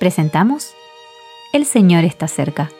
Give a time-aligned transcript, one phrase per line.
[0.00, 0.72] presentamos
[1.52, 2.72] El Señor está cerca.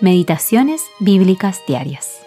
[0.00, 2.18] Meditaciones Bíblicas Diarias.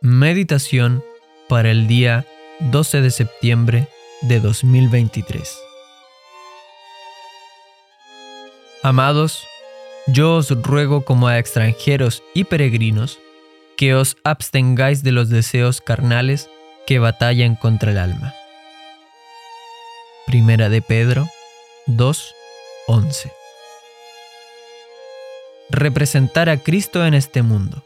[0.00, 1.04] Meditación
[1.48, 2.26] para el día
[2.58, 3.88] 12 de septiembre
[4.20, 5.56] de 2023.
[8.82, 9.46] Amados,
[10.08, 13.20] yo os ruego como a extranjeros y peregrinos,
[13.76, 16.50] que os abstengáis de los deseos carnales
[16.84, 18.34] que batallan contra el alma.
[20.26, 21.28] Primera de Pedro
[21.86, 23.32] 2:11
[25.70, 27.82] Representar a Cristo en este mundo.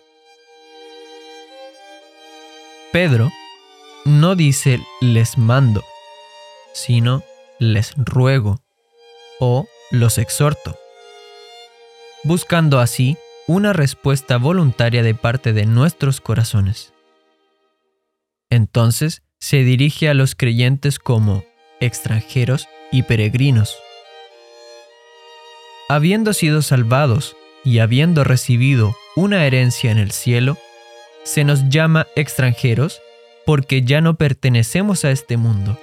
[2.93, 3.31] Pedro
[4.05, 5.85] no dice les mando,
[6.73, 7.23] sino
[7.59, 8.61] les ruego
[9.39, 10.79] o los exhorto
[12.27, 16.93] buscando así una respuesta voluntaria de parte de nuestros corazones.
[18.51, 21.45] Entonces se dirige a los creyentes como
[21.81, 23.77] extranjeros y peregrinos.
[25.89, 30.57] Habiendo sido salvados y habiendo recibido una herencia en el cielo,
[31.25, 33.01] se nos llama extranjeros
[33.45, 35.79] porque ya no pertenecemos a este mundo.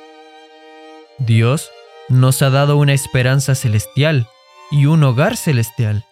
[1.19, 1.69] Dios
[2.09, 4.27] nos ha dado una esperanza celestial
[4.71, 6.05] y un hogar celestial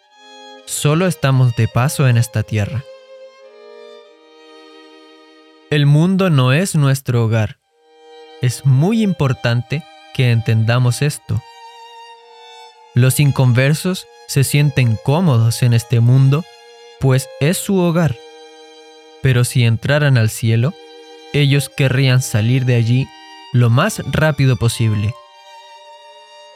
[0.71, 2.83] solo estamos de paso en esta tierra.
[5.69, 7.60] El mundo no es nuestro hogar.
[8.41, 11.41] Es muy importante que entendamos esto.
[12.93, 16.43] Los inconversos se sienten cómodos en este mundo,
[16.99, 18.15] pues es su hogar.
[19.21, 20.73] Pero si entraran al cielo,
[21.33, 23.07] ellos querrían salir de allí
[23.53, 25.13] lo más rápido posible.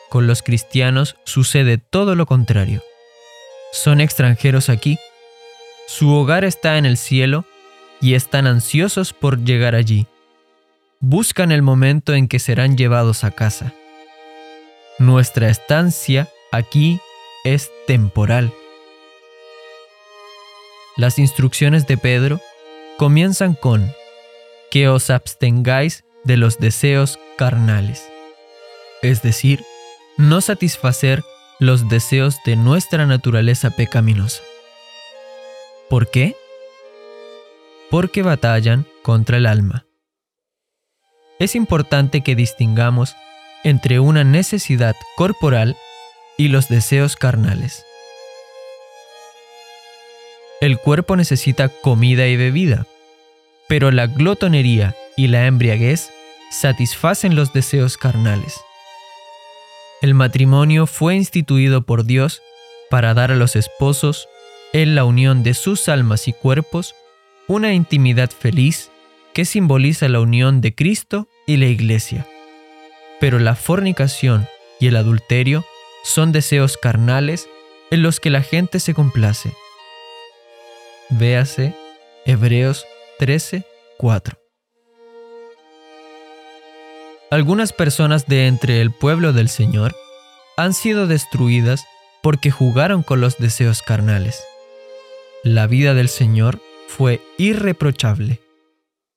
[0.09, 2.81] Con los cristianos sucede todo lo contrario
[3.75, 4.97] son extranjeros aquí.
[5.87, 7.45] Su hogar está en el cielo
[8.01, 10.07] y están ansiosos por llegar allí.
[11.07, 13.75] Buscan el momento en que serán llevados a casa.
[14.97, 16.99] Nuestra estancia aquí
[17.43, 18.51] es temporal.
[20.97, 22.41] Las instrucciones de Pedro
[22.97, 23.87] comienzan con
[24.71, 28.09] que os abstengáis de los deseos carnales,
[29.03, 29.63] es decir,
[30.17, 31.23] no satisfacer
[31.59, 34.41] los deseos de nuestra naturaleza pecaminosa.
[35.87, 36.35] ¿Por qué?
[37.91, 39.85] Porque batallan contra el alma.
[41.37, 43.15] Es importante que distingamos
[43.63, 45.75] entre una necesidad corporal
[46.37, 47.83] y los deseos carnales.
[50.61, 52.87] El cuerpo necesita comida y bebida,
[53.67, 56.09] pero la glotonería y la embriaguez
[56.51, 58.55] satisfacen los deseos carnales.
[60.01, 62.41] El matrimonio fue instituido por Dios
[62.89, 64.29] para dar a los esposos,
[64.71, 66.95] en la unión de sus almas y cuerpos,
[67.47, 68.89] una intimidad feliz
[69.35, 72.25] que simboliza la unión de Cristo y la Iglesia.
[73.19, 74.47] Pero la fornicación
[74.79, 75.65] y el adulterio
[76.05, 77.49] son deseos carnales
[77.91, 79.51] en los que la gente se complace.
[81.09, 81.75] Véase
[82.25, 82.85] Hebreos
[83.19, 83.65] 13,
[83.97, 84.39] 4.
[87.29, 89.93] Algunas personas de entre el pueblo del Señor
[90.55, 91.83] han sido destruidas
[92.23, 94.41] porque jugaron con los deseos carnales.
[95.43, 98.39] La vida del Señor fue irreprochable,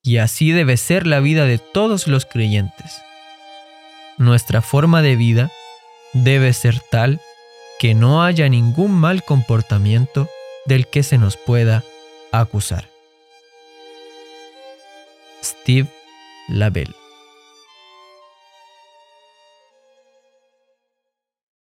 [0.09, 3.03] y así debe ser la vida de todos los creyentes.
[4.17, 5.51] Nuestra forma de vida
[6.15, 7.21] debe ser tal
[7.79, 10.27] que no haya ningún mal comportamiento
[10.65, 11.85] del que se nos pueda
[12.33, 12.89] acusar.
[15.45, 15.91] Steve
[16.49, 17.08] Labelle